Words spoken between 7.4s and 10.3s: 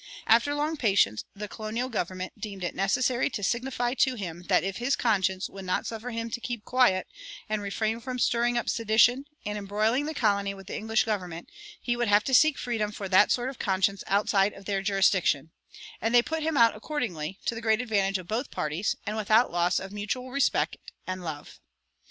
and refrain from stirring up sedition, and embroiling the